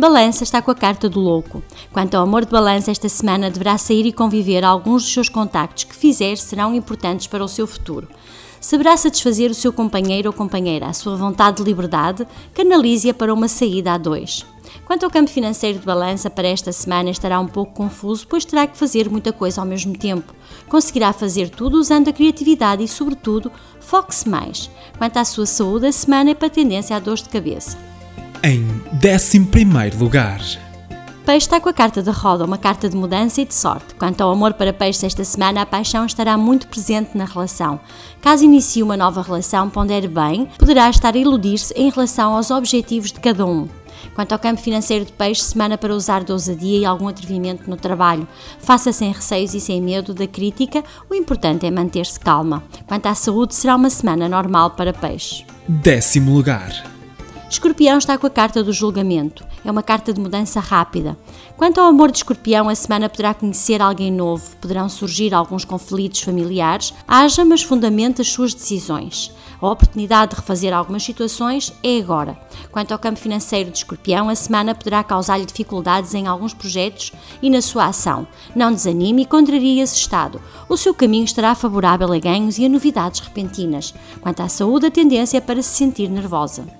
[0.00, 1.62] Balança está com a carta do louco.
[1.92, 4.64] Quanto ao amor de Balança, esta semana deverá sair e conviver.
[4.64, 8.08] Alguns dos seus contactos que fizer serão importantes para o seu futuro.
[8.62, 10.86] Saberá satisfazer o seu companheiro ou companheira.
[10.86, 14.46] A sua vontade de liberdade, canalize-a para uma saída a dois.
[14.86, 18.66] Quanto ao campo financeiro de balança, para esta semana estará um pouco confuso, pois terá
[18.66, 20.32] que fazer muita coisa ao mesmo tempo.
[20.66, 24.70] Conseguirá fazer tudo usando a criatividade e, sobretudo, foque-se mais.
[24.96, 27.76] Quanto à sua saúde, a semana é para tendência a dores de cabeça.
[28.42, 30.40] Em 11 lugar.
[31.24, 33.94] Peixe está com a carta da roda, uma carta de mudança e de sorte.
[33.94, 37.80] Quanto ao amor para peixe esta semana, a paixão estará muito presente na relação.
[38.20, 43.10] Caso inicie uma nova relação, pondere bem, poderá estar a iludir-se em relação aos objetivos
[43.10, 43.66] de cada um.
[44.14, 47.76] Quanto ao campo financeiro de peixe, semana para usar de ousadia e algum atrevimento no
[47.76, 48.28] trabalho.
[48.58, 52.62] Faça sem receios e sem medo da crítica, o importante é manter-se calma.
[52.86, 55.46] Quanto à saúde, será uma semana normal para peixe.
[55.66, 56.99] Décimo lugar.
[57.50, 59.44] Escorpião está com a carta do julgamento.
[59.64, 61.18] É uma carta de mudança rápida.
[61.56, 66.20] Quanto ao amor de Escorpião, a semana poderá conhecer alguém novo, poderão surgir alguns conflitos
[66.20, 66.94] familiares.
[67.08, 69.34] Haja, mas fundamente as suas decisões.
[69.60, 72.38] A oportunidade de refazer algumas situações é agora.
[72.70, 77.10] Quanto ao campo financeiro de Escorpião, a semana poderá causar-lhe dificuldades em alguns projetos
[77.42, 78.28] e na sua ação.
[78.54, 80.40] Não desanime e contrarie esse estado.
[80.68, 83.92] O seu caminho estará favorável a ganhos e a novidades repentinas.
[84.20, 86.79] Quanto à saúde, a tendência é para se sentir nervosa.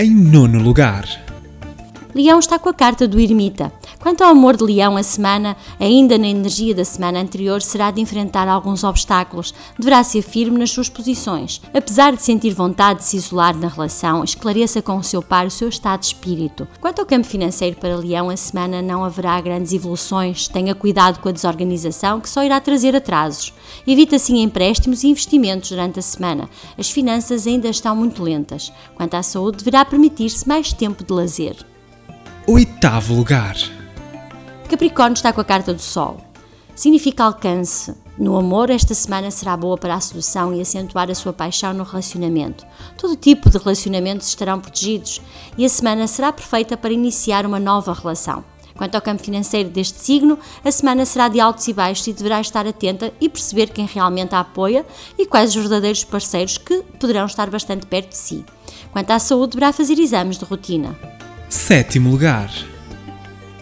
[0.00, 1.27] Em nono lugar.
[2.18, 3.72] Leão está com a carta do ermita.
[4.00, 8.00] Quanto ao amor de Leão, a semana, ainda na energia da semana anterior, será de
[8.00, 9.54] enfrentar alguns obstáculos.
[9.78, 11.62] Deverá ser firme nas suas posições.
[11.72, 15.50] Apesar de sentir vontade de se isolar na relação, esclareça com o seu par o
[15.50, 16.66] seu estado de espírito.
[16.80, 20.48] Quanto ao campo financeiro para Leão, a semana não haverá grandes evoluções.
[20.48, 23.54] Tenha cuidado com a desorganização, que só irá trazer atrasos.
[23.86, 26.50] Evite assim empréstimos e investimentos durante a semana.
[26.76, 28.72] As finanças ainda estão muito lentas.
[28.96, 31.77] Quanto à saúde, deverá permitir-se mais tempo de lazer.
[32.50, 33.56] Oitavo lugar.
[34.70, 36.16] Capricórnio está com a carta do Sol.
[36.74, 37.94] Significa alcance.
[38.16, 41.84] No amor, esta semana será boa para a sedução e acentuar a sua paixão no
[41.84, 42.64] relacionamento.
[42.96, 45.20] Todo tipo de relacionamentos estarão protegidos
[45.58, 48.42] e a semana será perfeita para iniciar uma nova relação.
[48.74, 52.40] Quanto ao campo financeiro deste signo, a semana será de altos e baixos e deverá
[52.40, 54.86] estar atenta e perceber quem realmente a apoia
[55.18, 58.42] e quais os verdadeiros parceiros que poderão estar bastante perto de si.
[58.90, 61.17] Quanto à saúde, deverá fazer exames de rotina.
[61.48, 62.50] Sétimo lugar.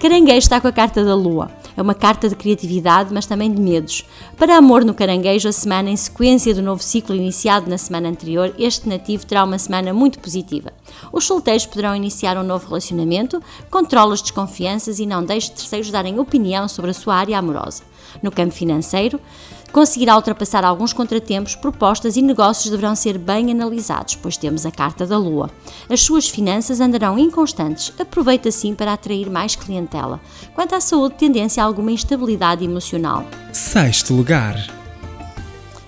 [0.00, 1.50] Caranguejo está com a carta da lua.
[1.76, 4.06] É uma carta de criatividade, mas também de medos.
[4.38, 8.54] Para amor no caranguejo, a semana em sequência do novo ciclo iniciado na semana anterior,
[8.58, 10.72] este nativo terá uma semana muito positiva.
[11.12, 16.18] Os solteiros poderão iniciar um novo relacionamento, controla as desconfianças e não deixe terceiros darem
[16.18, 17.82] opinião sobre a sua área amorosa.
[18.22, 19.20] No campo financeiro,
[19.74, 25.04] conseguirá ultrapassar alguns contratempos, propostas e negócios deverão ser bem analisados, pois temos a carta
[25.04, 25.50] da Lua.
[25.90, 30.20] As suas finanças andarão inconstantes, aproveita assim para atrair mais clientela.
[30.54, 33.26] Quanto à saúde, tendência a alguma instabilidade emocional.
[33.52, 34.64] Sexto lugar.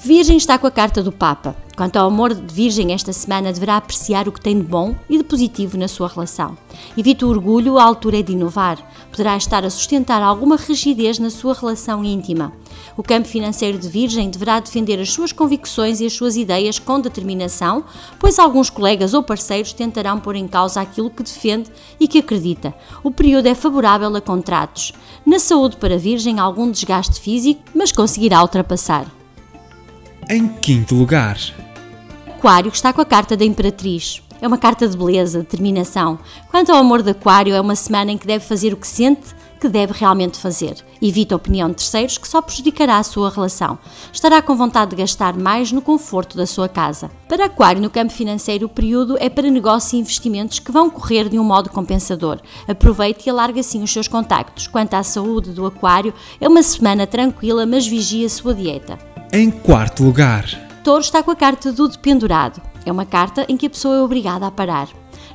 [0.00, 1.54] Virgem está com a carta do Papa.
[1.78, 5.16] Quanto ao amor de Virgem, esta semana deverá apreciar o que tem de bom e
[5.16, 6.58] de positivo na sua relação.
[6.96, 8.78] Evite o orgulho, a altura é de inovar.
[9.12, 12.52] Poderá estar a sustentar alguma rigidez na sua relação íntima.
[12.96, 16.98] O campo financeiro de Virgem deverá defender as suas convicções e as suas ideias com
[16.98, 17.84] determinação,
[18.18, 22.74] pois alguns colegas ou parceiros tentarão pôr em causa aquilo que defende e que acredita.
[23.04, 24.92] O período é favorável a contratos.
[25.24, 29.06] Na saúde para Virgem, algum desgaste físico, mas conseguirá ultrapassar.
[30.28, 31.38] Em quinto lugar.
[32.38, 34.22] Aquário está com a carta da Imperatriz.
[34.40, 36.20] É uma carta de beleza, determinação.
[36.48, 39.34] Quanto ao amor de Aquário, é uma semana em que deve fazer o que sente
[39.60, 40.76] que deve realmente fazer.
[41.02, 43.76] Evita a opinião de terceiros que só prejudicará a sua relação.
[44.12, 47.10] Estará com vontade de gastar mais no conforto da sua casa.
[47.28, 51.28] Para Aquário, no campo financeiro, o período é para negócios e investimentos que vão correr
[51.28, 52.38] de um modo compensador.
[52.68, 54.68] Aproveite e alargue assim os seus contactos.
[54.68, 58.96] Quanto à saúde do Aquário, é uma semana tranquila, mas vigie a sua dieta.
[59.32, 60.67] Em quarto lugar.
[60.88, 62.62] Touro está com a carta do dependurado.
[62.86, 64.88] É uma carta em que a pessoa é obrigada a parar.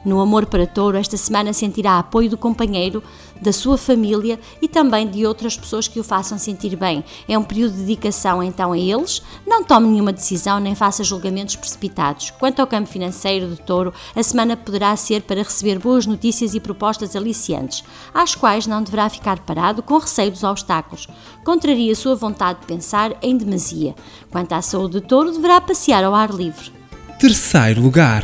[0.04, 3.04] No amor para touro, esta semana sentirá apoio do companheiro,
[3.42, 7.04] da sua família e também de outras pessoas que o façam sentir bem.
[7.28, 9.22] É um período de dedicação então a eles.
[9.46, 12.32] Não tome nenhuma decisão nem faça julgamentos precipitados.
[12.32, 16.60] Quanto ao campo financeiro do touro, a semana poderá ser para receber boas notícias e
[16.60, 21.08] propostas aliciantes, às quais não deverá ficar parado com receio dos obstáculos.
[21.44, 23.96] Contraria a sua vontade de pensar em demasia.
[24.32, 26.72] Quanto à saúde do touro, deverá passear ao ar livre.
[27.20, 28.24] Terceiro lugar.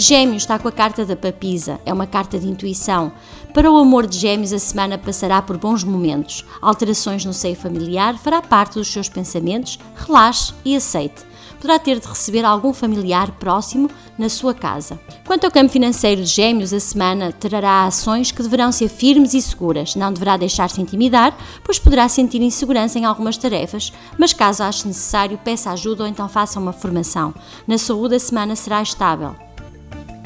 [0.00, 3.10] Gêmeos está com a carta da papisa, é uma carta de intuição.
[3.52, 6.44] Para o amor de Gêmeos, a semana passará por bons momentos.
[6.62, 11.26] Alterações no seio familiar fará parte dos seus pensamentos, relaxe e aceite.
[11.56, 15.00] Poderá ter de receber algum familiar próximo na sua casa.
[15.26, 19.42] Quanto ao campo financeiro de Gêmeos, a semana trará ações que deverão ser firmes e
[19.42, 19.96] seguras.
[19.96, 25.36] Não deverá deixar-se intimidar, pois poderá sentir insegurança em algumas tarefas, mas caso ache necessário,
[25.38, 27.34] peça ajuda ou então faça uma formação.
[27.66, 29.47] Na saúde, a semana será estável.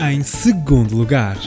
[0.04, 1.38] Em segundo lugar.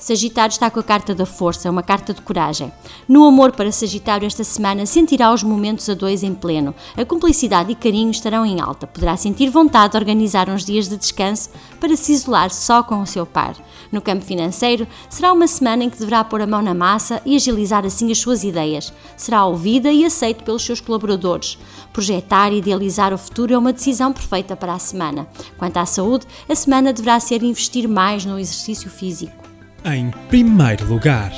[0.00, 2.72] Sagitário está com a carta da força, uma carta de coragem.
[3.06, 6.74] No amor para Sagitário, esta semana sentirá os momentos a dois em pleno.
[6.96, 8.86] A cumplicidade e carinho estarão em alta.
[8.86, 13.06] Poderá sentir vontade de organizar uns dias de descanso para se isolar só com o
[13.06, 13.54] seu par.
[13.92, 17.36] No campo financeiro, será uma semana em que deverá pôr a mão na massa e
[17.36, 18.90] agilizar assim as suas ideias.
[19.18, 21.58] Será ouvida e aceita pelos seus colaboradores.
[21.92, 25.28] Projetar e idealizar o futuro é uma decisão perfeita para a semana.
[25.58, 29.39] Quanto à saúde, a semana deverá ser investir mais no exercício físico.
[29.84, 31.32] Em primeiro lugar.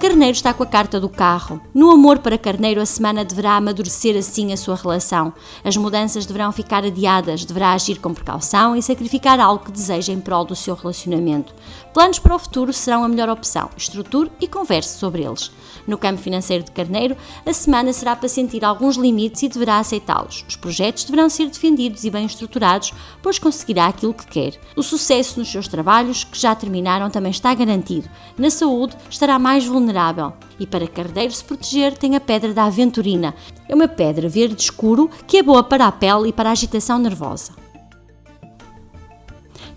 [0.00, 1.60] Carneiro está com a carta do carro.
[1.72, 5.32] No amor para Carneiro, a semana deverá amadurecer assim a sua relação.
[5.62, 10.20] As mudanças deverão ficar adiadas, deverá agir com precaução e sacrificar algo que deseja em
[10.20, 11.54] prol do seu relacionamento.
[11.92, 13.70] Planos para o futuro serão a melhor opção.
[13.76, 15.50] Estruture e converse sobre eles.
[15.86, 20.44] No campo financeiro de Carneiro, a semana será para sentir alguns limites e deverá aceitá-los.
[20.48, 22.92] Os projetos deverão ser defendidos e bem estruturados,
[23.22, 24.58] pois conseguirá aquilo que quer.
[24.74, 28.08] O sucesso nos seus trabalhos, que já terminaram, também está garantido.
[28.36, 33.34] Na saúde, estará mais vulnerável e para Carneiro se proteger tem a pedra da aventurina.
[33.68, 36.98] É uma pedra verde escuro que é boa para a pele e para a agitação
[36.98, 37.52] nervosa.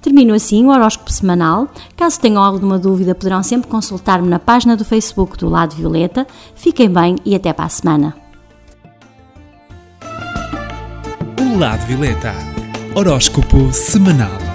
[0.02, 1.68] Termino assim o horóscopo semanal.
[1.98, 6.26] Caso tenham alguma dúvida, poderão sempre consultar-me na página do Facebook do Lado Violeta.
[6.56, 8.16] Fiquem bem e até para a semana.
[11.40, 12.34] O Lado Violeta.
[12.96, 14.47] Horóscopo semanal.